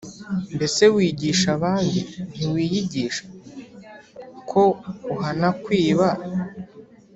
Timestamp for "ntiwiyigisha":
2.35-3.23